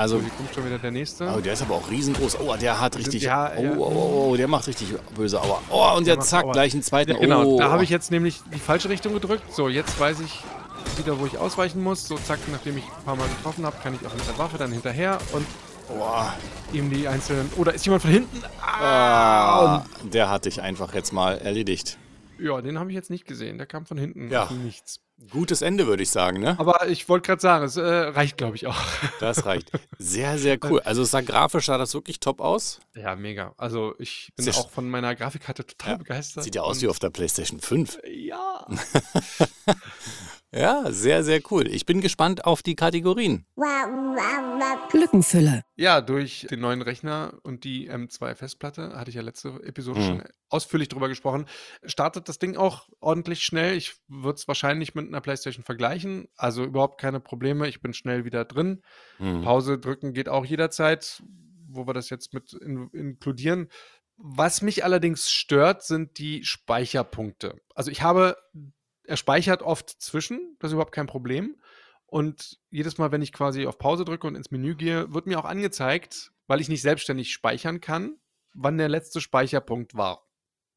[0.00, 1.32] Also, hier kommt schon wieder der nächste.
[1.36, 2.40] oh, der ist aber auch riesengroß.
[2.40, 3.22] Oh, der hat richtig.
[3.22, 5.60] Ja, oh, oh, oh, oh, der macht richtig böse Aua.
[5.70, 7.12] Oh, und Der jetzt macht zack, gleich einen zweiten.
[7.12, 7.58] Ja, genau, Oh.
[7.58, 9.52] da habe ich jetzt nämlich die falsche Richtung gedrückt.
[9.54, 10.40] So, jetzt weiß ich
[10.96, 12.06] wieder, wo ich ausweichen muss.
[12.08, 14.58] So, zack, nachdem ich ein paar Mal getroffen habe, kann ich auch mit der Waffe
[14.58, 15.46] dann hinterher und
[15.88, 16.34] Boah.
[16.72, 17.50] ihm die einzelnen.
[17.56, 18.42] Oh, da ist jemand von hinten.
[18.60, 21.98] Ah, der hat dich einfach jetzt mal erledigt.
[22.38, 23.58] Ja, den habe ich jetzt nicht gesehen.
[23.58, 24.30] Der kam von hinten.
[24.30, 24.50] Ja.
[24.50, 25.00] Nichts.
[25.30, 26.58] Gutes Ende, würde ich sagen, ne?
[26.58, 28.76] Aber ich wollte gerade sagen, es äh, reicht, glaube ich, auch.
[29.20, 29.70] Das reicht.
[29.98, 30.80] Sehr, sehr cool.
[30.80, 32.80] Also es sah grafisch, sah das wirklich top aus.
[32.94, 33.54] Ja, mega.
[33.56, 36.44] Also ich bin Sehr auch von meiner Grafikkarte total Ja, begeistert.
[36.44, 37.98] Sieht ja aus wie auf der PlayStation 5.
[38.04, 38.66] Ja.
[40.54, 41.66] Ja, sehr, sehr cool.
[41.66, 43.44] Ich bin gespannt auf die Kategorien.
[44.92, 45.62] Lückenfüller.
[45.74, 50.04] Ja, durch den neuen Rechner und die M2-Festplatte, hatte ich ja letzte Episode Mhm.
[50.04, 51.46] schon ausführlich drüber gesprochen,
[51.84, 53.76] startet das Ding auch ordentlich schnell.
[53.76, 56.28] Ich würde es wahrscheinlich mit einer PlayStation vergleichen.
[56.36, 57.66] Also überhaupt keine Probleme.
[57.68, 58.82] Ich bin schnell wieder drin.
[59.18, 59.42] Hm.
[59.42, 61.22] Pause drücken geht auch jederzeit,
[61.68, 63.68] wo wir das jetzt mit in, inkludieren.
[64.16, 67.60] Was mich allerdings stört, sind die Speicherpunkte.
[67.74, 68.36] Also ich habe,
[69.06, 71.56] er speichert oft zwischen, das ist überhaupt kein Problem.
[72.06, 75.38] Und jedes Mal, wenn ich quasi auf Pause drücke und ins Menü gehe, wird mir
[75.38, 78.16] auch angezeigt, weil ich nicht selbstständig speichern kann,
[78.54, 80.28] wann der letzte Speicherpunkt war.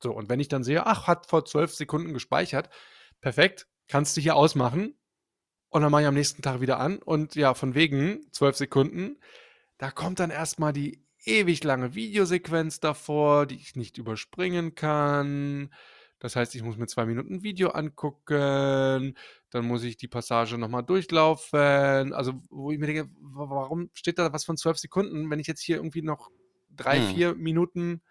[0.02, 2.70] So, und wenn ich dann sehe, ach, hat vor zwölf Sekunden gespeichert,
[3.22, 4.96] perfekt, kannst du hier ausmachen.
[5.70, 6.98] Und dann mache ich am nächsten Tag wieder an.
[7.00, 9.20] Und ja, von wegen zwölf Sekunden,
[9.78, 15.74] da kommt dann erstmal die ewig lange Videosequenz davor, die ich nicht überspringen kann.
[16.20, 19.16] Das heißt, ich muss mir zwei Minuten Video angucken,
[19.52, 22.14] dann muss ich die Passage nochmal durchlaufen.
[22.14, 25.48] Also, wo ich mir denke, wa- warum steht da was von zwölf Sekunden, wenn ich
[25.48, 26.32] jetzt hier irgendwie noch
[26.76, 27.16] drei, Hm.
[27.16, 28.02] vier Minuten,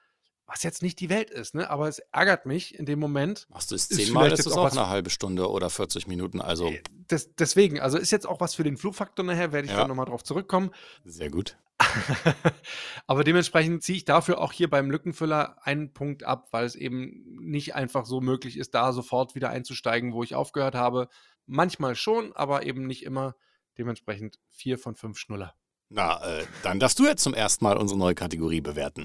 [0.47, 1.69] was jetzt nicht die Welt ist, ne?
[1.71, 3.47] Aber es ärgert mich in dem Moment.
[3.51, 6.07] Machst du es Ist zehnmal, ist jetzt es auch auch eine halbe Stunde oder 40
[6.07, 6.41] Minuten.
[6.41, 6.73] Also
[7.11, 9.79] Des, deswegen, also ist jetzt auch was für den Flugfaktor nachher, werde ich Ja.
[9.81, 10.71] dann nochmal drauf zurückkommen.
[11.05, 11.59] sehr gut.
[13.07, 17.25] Aber dementsprechend ziehe ich dafür auch hier beim Lückenfüller einen Punkt ab, weil es eben
[17.41, 21.09] nicht einfach so möglich ist, da sofort wieder einzusteigen, wo ich aufgehört habe.
[21.47, 23.35] Manchmal schon, aber eben nicht immer.
[23.79, 25.55] Dementsprechend vier von fünf Schnuller.
[25.91, 29.05] Na, äh, dann darfst du jetzt zum ersten Mal unsere neue Kategorie bewerten.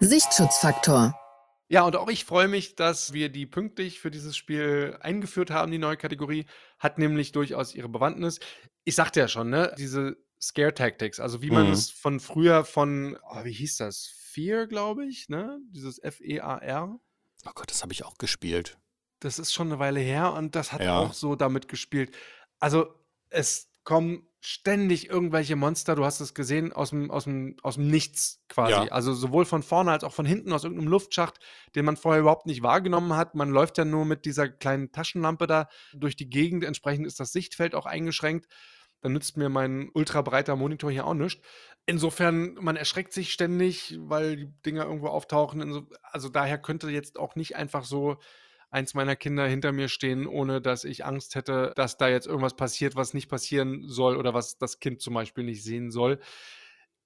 [0.00, 1.18] Sichtschutzfaktor.
[1.68, 5.72] Ja, und auch ich freue mich, dass wir die pünktlich für dieses Spiel eingeführt haben,
[5.72, 6.46] die neue Kategorie.
[6.78, 8.38] Hat nämlich durchaus ihre Bewandtnis.
[8.84, 11.72] Ich sagte ja schon, ne, diese Scare Tactics, also wie man Mhm.
[11.72, 14.12] es von früher von, oh, wie hieß das?
[14.20, 15.58] Fear, glaube ich, ne?
[15.70, 16.98] Dieses F-E-A-R.
[17.46, 18.78] Oh Gott, das habe ich auch gespielt.
[19.20, 20.98] Das ist schon eine Weile her und das hat Ja.
[20.98, 22.14] auch so damit gespielt.
[22.60, 22.94] Also,
[23.30, 27.88] es kommen ständig irgendwelche Monster, du hast es gesehen, aus dem, aus dem, aus dem
[27.88, 28.70] Nichts quasi.
[28.70, 28.82] Ja.
[28.92, 31.40] Also sowohl von vorne als auch von hinten, aus irgendeinem Luftschacht,
[31.74, 33.34] den man vorher überhaupt nicht wahrgenommen hat.
[33.34, 36.62] Man läuft ja nur mit dieser kleinen Taschenlampe da durch die Gegend.
[36.62, 38.46] Entsprechend ist das Sichtfeld auch eingeschränkt.
[39.00, 41.42] Dann nützt mir mein ultrabreiter Monitor hier auch nichts.
[41.84, 45.60] Insofern, man erschreckt sich ständig, weil die Dinger irgendwo auftauchen.
[45.60, 48.18] Inso- Also daher könnte jetzt auch nicht einfach so
[48.70, 52.56] eins meiner Kinder hinter mir stehen, ohne dass ich Angst hätte, dass da jetzt irgendwas
[52.56, 56.18] passiert, was nicht passieren soll oder was das Kind zum Beispiel nicht sehen soll.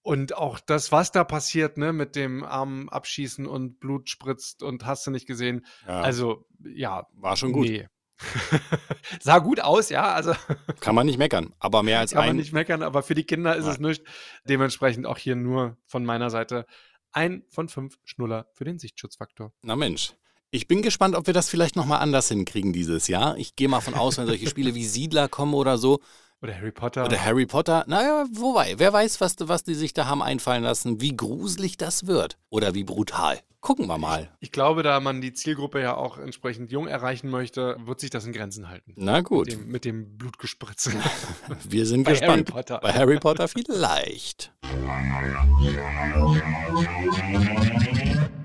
[0.02, 4.86] Und auch das, was da passiert, ne, mit dem Arm abschießen und Blut spritzt und
[4.86, 5.66] hast du nicht gesehen.
[5.86, 7.66] Ja, Also, ja, war schon gut.
[7.68, 7.86] nee.
[9.20, 10.34] Sah gut aus, ja, also
[10.80, 11.54] Kann man nicht meckern.
[11.58, 12.36] Aber mehr als kann man ein.
[12.36, 13.90] nicht meckern, aber für die Kinder ist es Nein.
[13.90, 14.04] nicht.
[14.44, 16.66] Dementsprechend auch hier nur von meiner Seite
[17.12, 19.52] ein von fünf Schnuller für den Sichtschutzfaktor.
[19.62, 20.14] Na Mensch.
[20.52, 23.36] Ich bin gespannt, ob wir das vielleicht nochmal anders hinkriegen dieses Jahr.
[23.36, 26.00] Ich gehe mal von aus, wenn solche Spiele wie Siedler kommen oder so.
[26.42, 27.04] Oder Harry Potter.
[27.04, 27.84] Oder Harry Potter.
[27.86, 32.08] Naja, wobei, wer weiß, was, was die sich da haben einfallen lassen, wie gruselig das
[32.08, 32.36] wird.
[32.48, 33.38] Oder wie brutal.
[33.60, 34.30] Gucken wir mal.
[34.40, 38.24] Ich glaube, da man die Zielgruppe ja auch entsprechend jung erreichen möchte, wird sich das
[38.24, 38.94] in Grenzen halten.
[38.96, 40.92] Na gut, Mit dem, mit dem Blutgespritze.
[41.68, 42.50] wir sind Bei Harry gespannt.
[42.50, 42.78] Potter.
[42.82, 44.52] Bei Harry Potter vielleicht.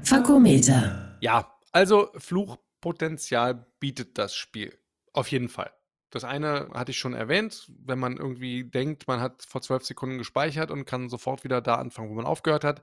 [0.03, 1.17] Fakometer.
[1.21, 4.79] Ja, also Fluchpotenzial bietet das Spiel.
[5.11, 5.73] Auf jeden Fall.
[6.09, 10.17] Das eine hatte ich schon erwähnt, wenn man irgendwie denkt, man hat vor zwölf Sekunden
[10.17, 12.81] gespeichert und kann sofort wieder da anfangen, wo man aufgehört hat.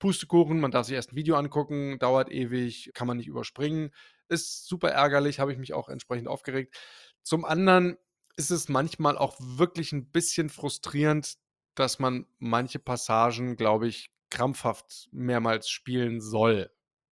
[0.00, 3.92] Pustekuchen, man darf sich erst ein Video angucken, dauert ewig, kann man nicht überspringen.
[4.28, 6.76] Ist super ärgerlich, habe ich mich auch entsprechend aufgeregt.
[7.22, 7.96] Zum anderen
[8.36, 11.36] ist es manchmal auch wirklich ein bisschen frustrierend,
[11.76, 16.72] dass man manche Passagen, glaube ich, krampfhaft mehrmals spielen soll.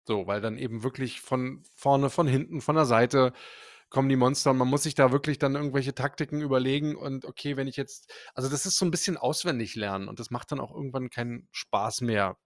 [0.06, 3.32] So, weil dann eben wirklich von vorne, von hinten, von der Seite
[3.90, 7.56] kommen die Monster und man muss sich da wirklich dann irgendwelche Taktiken überlegen und okay,
[7.56, 10.60] wenn ich jetzt, also das ist so ein bisschen auswendig lernen und das macht dann
[10.60, 12.36] auch irgendwann keinen Spaß mehr.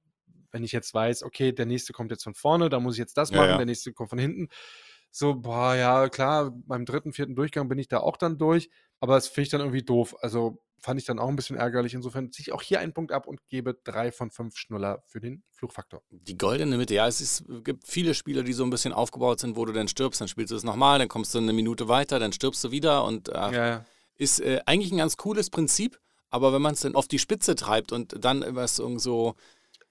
[0.52, 3.16] Wenn ich jetzt weiß, okay, der nächste kommt jetzt von vorne, da muss ich jetzt
[3.16, 3.58] das Ja, machen, ja.
[3.58, 4.48] der nächste kommt von hinten.
[5.10, 8.70] So, boah, ja, klar, beim dritten, vierten Durchgang bin ich da auch dann durch,
[9.00, 10.14] aber das finde ich dann irgendwie doof.
[10.20, 11.92] Also fand ich dann auch ein bisschen ärgerlich.
[11.92, 15.20] Insofern ziehe ich auch hier einen Punkt ab und gebe drei von fünf Schnuller für
[15.20, 16.02] den Fluchfaktor.
[16.10, 19.56] Die goldene Mitte, ja, es ist, gibt viele Spiele, die so ein bisschen aufgebaut sind,
[19.56, 22.18] wo du dann stirbst, dann spielst du es nochmal, dann kommst du eine Minute weiter,
[22.18, 23.84] dann stirbst du wieder und äh, Ja, ja.
[24.16, 25.98] ist äh, eigentlich ein ganz cooles Prinzip,
[26.30, 29.34] aber wenn man es dann auf die Spitze treibt und dann was so,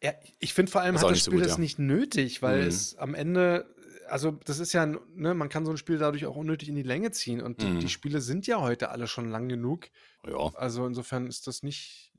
[0.02, 1.62] Ja, ich finde vor allem hat das nicht so Spiel gut, das ja.
[1.62, 2.68] nicht nötig, weil Mhm.
[2.68, 3.76] es am Ende,
[4.10, 6.84] also das ist ja, ne, man kann so ein Spiel dadurch auch unnötig in die
[6.84, 7.80] Länge ziehen und die, Mhm.
[7.80, 9.88] die Spiele sind ja heute alle schon lang genug.
[10.28, 12.12] ja, Also insofern ist das nicht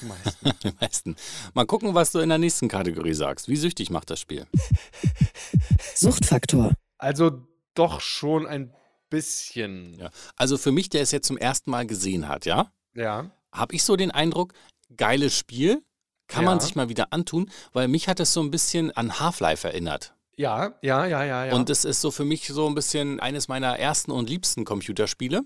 [0.00, 0.50] die meisten.
[0.62, 1.16] die meisten.
[1.54, 3.48] Mal gucken, was du in der nächsten Kategorie sagst.
[3.48, 4.46] Wie süchtig macht das Spiel?
[5.94, 6.72] Suchtfaktor.
[6.98, 8.74] also doch schon ein
[9.10, 9.94] bisschen.
[9.98, 10.10] Ja.
[10.36, 13.30] Also für mich, der es jetzt zum ersten Mal gesehen hat, ja, Ja.
[13.52, 14.52] habe ich so den Eindruck,
[14.96, 15.82] geiles Spiel,
[16.26, 16.64] kann man Ja.
[16.64, 20.14] sich mal wieder antun, weil mich hat es so ein bisschen an Half-Life erinnert.
[20.38, 21.54] Ja, ja, ja, ja, ja.
[21.54, 25.42] Und es ist so für mich so ein bisschen eines meiner ersten und liebsten Computerspiele.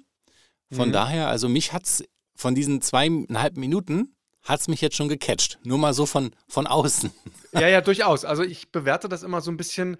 [0.70, 0.92] Von Mhm.
[0.92, 2.04] daher, also mich hat's
[2.36, 5.58] von diesen zweieinhalb Minuten hat's mich jetzt schon gecatcht.
[5.64, 7.10] Nur mal so von, von außen.
[7.52, 8.24] Ja, ja, durchaus.
[8.24, 9.96] Also ich bewerte das immer so ein bisschen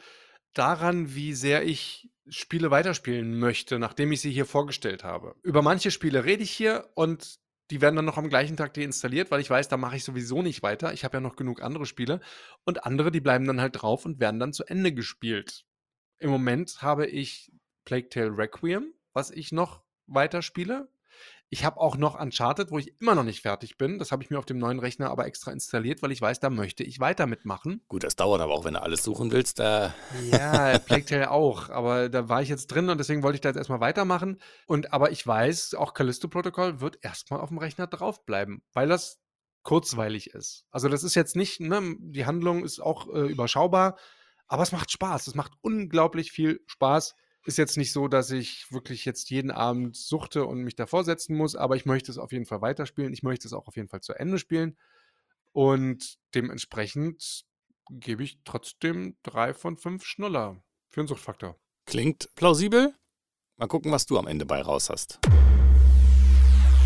[0.52, 5.34] daran, wie sehr ich Spiele weiterspielen möchte, nachdem ich sie hier vorgestellt habe.
[5.42, 7.36] Über manche Spiele rede ich hier und
[7.70, 10.42] die werden dann noch am gleichen Tag deinstalliert, weil ich weiß, da mache ich sowieso
[10.42, 10.92] nicht weiter.
[10.92, 12.20] Ich habe ja noch genug andere Spiele.
[12.64, 15.64] Und andere, die bleiben dann halt drauf und werden dann zu Ende gespielt.
[16.18, 17.52] Im Moment habe ich
[17.84, 20.88] Plague Tale Requiem, was ich noch weiterspiele.
[21.52, 23.98] Ich habe auch noch Uncharted, wo ich immer noch nicht fertig bin.
[23.98, 26.48] Das habe ich mir auf dem neuen Rechner aber extra installiert, weil ich weiß, da
[26.48, 27.82] möchte ich weiter mitmachen.
[27.88, 29.60] Gut, das dauert aber auch, wenn du alles suchen willst.
[29.60, 29.90] Äh,
[30.30, 33.50] Ja, Plague Tale auch, aber da war ich jetzt drin und deswegen wollte ich da
[33.50, 34.40] jetzt erstmal weitermachen.
[34.66, 39.20] Und aber ich weiß, auch Callisto Protocol wird erstmal auf dem Rechner draufbleiben, weil das
[39.62, 40.64] kurzweilig ist.
[40.70, 43.98] Also das ist jetzt nicht, ne, die Handlung ist auch äh, überschaubar,
[44.46, 45.26] aber es macht Spaß.
[45.26, 47.14] Es macht unglaublich viel Spaß.
[47.44, 51.36] Ist jetzt nicht so, dass ich wirklich jetzt jeden Abend suchte und mich davor setzen
[51.36, 53.12] muss, aber ich möchte es auf jeden Fall weiterspielen.
[53.12, 54.76] Ich möchte es auch auf jeden Fall zu Ende spielen.
[55.50, 57.44] Und dementsprechend
[57.90, 61.58] gebe ich trotzdem drei von fünf Schnuller für einen Suchtfaktor.
[61.84, 62.94] klingt plausibel.
[63.56, 65.18] Mal gucken, was du am Ende bei raus hast.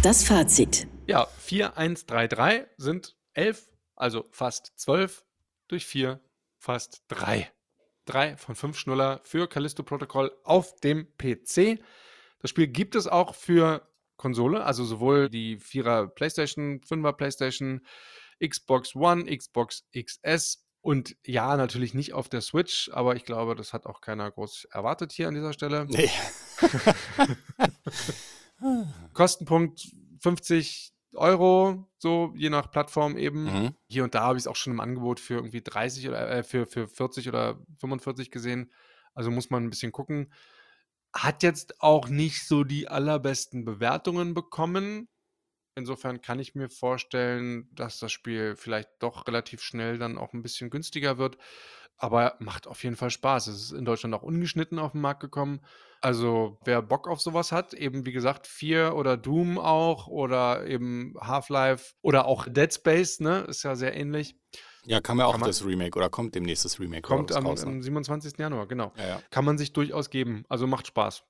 [0.03, 0.89] Das Fazit.
[1.07, 5.23] Ja, 4, 1, 3, 3 sind 11, also fast 12
[5.69, 6.21] durch 4,
[6.59, 7.53] fast 3.
[8.07, 11.81] drei von fünf Schnuller für Callisto Protocol auf dem PC.
[12.41, 17.85] Das Spiel gibt es auch für Konsole, also sowohl die 4er PlayStation, 5er PlayStation,
[18.43, 23.73] Xbox One, Xbox XS und ja, natürlich nicht auf der Switch, aber ich glaube, das
[23.73, 25.87] hat auch keiner groß erwartet hier an dieser Stelle.
[25.87, 26.11] Nee.
[29.13, 29.89] Kostenpunkt
[30.21, 33.45] 50 Euro, so je nach Plattform eben.
[33.45, 33.75] Mhm.
[33.89, 36.43] Hier und da habe ich es auch schon im Angebot für irgendwie 30 oder äh,
[36.43, 38.73] für, für 40 oder 45 gesehen.
[39.15, 40.33] Also muss man ein bisschen gucken.
[41.15, 45.09] Hat jetzt auch nicht so die allerbesten Bewertungen bekommen.
[45.77, 50.43] Insofern kann ich mir vorstellen, dass das Spiel vielleicht doch relativ schnell dann auch ein
[50.43, 51.37] bisschen günstiger wird.
[51.99, 53.47] Aber macht auf jeden Fall Spaß.
[53.47, 55.61] Es ist in Deutschland auch ungeschnitten auf den Markt gekommen.
[56.01, 61.15] Also wer Bock auf sowas hat, eben wie gesagt, 4 oder Doom auch oder eben
[61.21, 63.41] Half-Life oder auch Dead Space, ne?
[63.49, 64.35] Ist ja sehr ähnlich.
[64.85, 67.65] Ja, kam ja auch Kann das Remake oder kommt demnächst das Remake Kommt am, raus,
[67.65, 67.73] ne?
[67.73, 68.39] am 27.
[68.39, 68.93] Januar, genau.
[68.97, 69.23] ja, ja.
[69.31, 70.45] Kann man sich durchaus geben.
[70.49, 71.23] Also macht Spaß.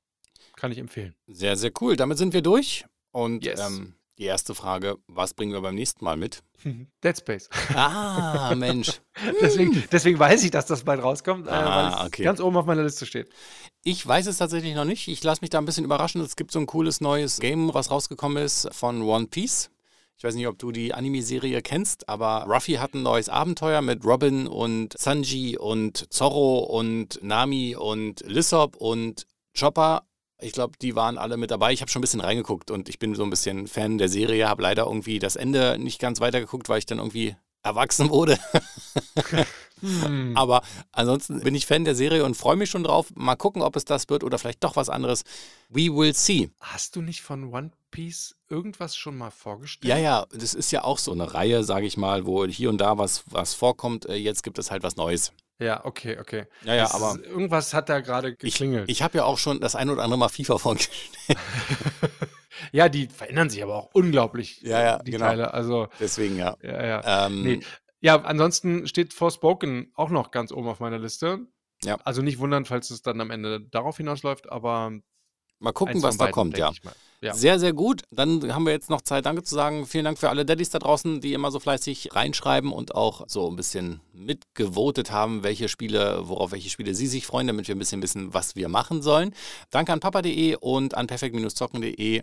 [0.56, 1.14] Kann ich empfehlen.
[1.26, 1.96] Sehr, sehr cool.
[1.96, 2.85] Damit sind wir durch.
[3.12, 3.61] Und Yes.
[3.61, 6.42] ähm, die erste Frage, was bringen wir beim nächsten Mal mit?
[7.05, 7.48] Dead Space.
[7.74, 9.00] Ah, Mensch.
[9.40, 12.24] deswegen, deswegen weiß ich, dass das bald rauskommt, äh, Ah, weil es okay.
[12.24, 13.29] ganz oben auf meiner Liste steht.
[13.85, 15.09] Ich weiß es tatsächlich noch nicht.
[15.09, 16.20] Ich lasse mich da ein bisschen überraschen.
[16.20, 19.70] Es gibt so ein cooles neues Game, was rausgekommen ist von One Piece.
[20.18, 24.02] Ich weiß nicht, ob du die Anime-Serie kennst, aber Ruffy hat ein neues Abenteuer mit
[24.02, 29.26] Robin und Sanji und Zorro und Nami und Lissop und
[29.59, 30.06] Chopper.
[30.38, 31.72] Ich glaube, die waren alle mit dabei.
[31.72, 34.49] Ich habe schon ein bisschen reingeguckt und ich bin so ein bisschen Fan der Serie,
[34.49, 38.38] habe leider irgendwie das Ende nicht ganz weitergeguckt, weil ich dann irgendwie erwachsen wurde.
[39.81, 40.35] Hm.
[40.37, 43.12] Aber ansonsten bin ich Fan der Serie und freue mich schon drauf.
[43.14, 45.22] Mal gucken, ob es das wird oder vielleicht doch was anderes.
[45.68, 46.49] We will see.
[46.61, 49.90] Hast du nicht von One Piece irgendwas schon mal vorgestellt?
[49.90, 52.79] Ja, ja, das ist ja auch so eine Reihe, sage ich mal, wo hier und
[52.79, 54.07] da was, was vorkommt.
[54.07, 55.33] Äh, Jetzt gibt es halt was Neues.
[55.59, 56.47] Ja, okay, okay.
[56.64, 58.90] Ja, ja, Das aber ist, irgendwas hat da gerade ich, geklingelt.
[58.90, 61.09] ich habe ja auch schon das ein oder andere Mal FIFA vorgestellt.
[62.73, 65.27] ja, die verändern sich aber auch unglaublich, Ja, ja, die genau.
[65.27, 65.55] Teile.
[65.55, 66.57] Also, Deswegen ja.
[66.62, 67.27] ja, ja.
[67.27, 67.61] Ähm, Nee.
[68.01, 71.47] Ja, ansonsten steht Forspoken auch noch ganz oben auf meiner Liste.
[71.83, 71.97] Ja.
[72.05, 74.92] Also nicht wundern, falls es dann am Ende darauf hinausläuft, aber
[75.59, 76.71] Mal gucken, was da beiden, kommt, ja.
[77.27, 77.35] Ja.
[77.35, 78.03] Sehr, sehr gut.
[78.12, 79.85] Dann haben wir jetzt noch Zeit, Danke zu sagen.
[79.85, 83.51] Vielen Dank für alle Daddys da draußen, die immer so fleißig reinschreiben und auch so
[83.51, 87.81] ein bisschen mitgevotet haben, welche Spiele, worauf welche Spiele sie sich freuen, damit wir ein
[87.81, 89.35] bisschen wissen, was wir machen sollen.
[89.71, 92.23] Danke an papa.de und an perfekt-zocken.de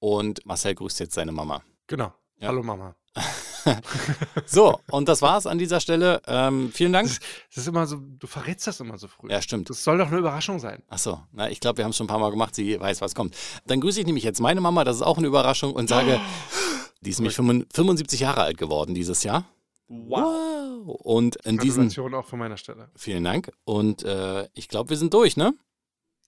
[0.00, 1.62] und Marcel grüßt jetzt seine Mama.
[1.86, 2.12] Genau.
[2.38, 2.48] Ja.
[2.48, 2.94] Hallo Mama.
[4.46, 6.20] So, und das war's an dieser Stelle.
[6.26, 7.08] Ähm, vielen Dank.
[7.48, 9.30] Das ist immer so, du verrätst das immer so früh.
[9.30, 9.70] Ja, stimmt.
[9.70, 10.82] Das soll doch eine Überraschung sein.
[10.88, 12.54] Achso, na, ich glaube, wir haben es schon ein paar Mal gemacht.
[12.54, 13.36] Sie weiß, was kommt.
[13.66, 16.20] Dann grüße ich nämlich jetzt meine Mama, das ist auch eine Überraschung, und sage,
[17.00, 19.44] die ist nämlich 75 Jahre alt geworden dieses Jahr.
[19.88, 20.98] Wow.
[21.02, 22.90] Und in diesem, auch von meiner Stelle.
[22.96, 23.52] vielen Dank.
[23.64, 25.54] Und äh, ich glaube, wir sind durch, ne?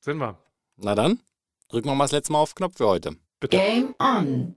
[0.01, 0.39] Sind wir.
[0.77, 1.21] Na dann,
[1.69, 3.17] drücken wir mal das letzte Mal auf Knopf für heute.
[3.41, 3.57] Bitte.
[3.57, 4.57] Game on,